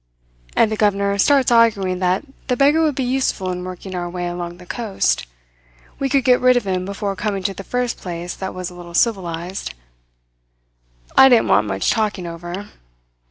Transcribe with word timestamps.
"And 0.55 0.71
the 0.71 0.75
governor 0.77 1.15
starts 1.19 1.51
arguing 1.51 1.99
that 1.99 2.25
the 2.47 2.57
beggar 2.57 2.81
would 2.81 2.95
be 2.95 3.03
useful 3.03 3.51
in 3.51 3.63
working 3.63 3.93
our 3.93 4.09
way 4.09 4.27
along 4.27 4.57
the 4.57 4.65
coast. 4.65 5.27
We 5.99 6.09
could 6.09 6.23
get 6.23 6.41
rid 6.41 6.57
of 6.57 6.65
him 6.65 6.85
before 6.85 7.15
coming 7.15 7.43
to 7.43 7.53
the 7.53 7.63
first 7.63 7.99
place 7.99 8.33
that 8.37 8.55
was 8.55 8.71
a 8.71 8.75
little 8.75 8.95
civilized. 8.95 9.75
I 11.15 11.29
didn't 11.29 11.49
want 11.49 11.67
much 11.67 11.91
talking 11.91 12.25
over. 12.25 12.69